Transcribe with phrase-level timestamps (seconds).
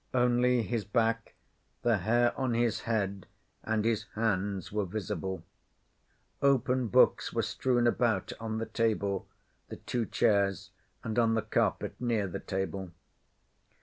[0.15, 1.35] Only his back,
[1.83, 3.27] the hair on his head
[3.63, 5.43] and his hands were visible.
[6.41, 9.27] Open books were strewn about on the table,
[9.69, 10.71] the two chairs,
[11.03, 12.89] and on the carpet near the table.